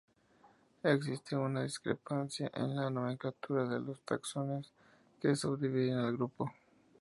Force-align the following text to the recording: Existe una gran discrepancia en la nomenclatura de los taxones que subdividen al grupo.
Existe 0.83 1.35
una 1.35 1.49
gran 1.59 1.67
discrepancia 1.67 2.49
en 2.55 2.75
la 2.75 2.89
nomenclatura 2.89 3.67
de 3.69 3.79
los 3.79 4.01
taxones 4.01 4.73
que 5.21 5.35
subdividen 5.35 5.99
al 5.99 6.13
grupo. 6.13 6.51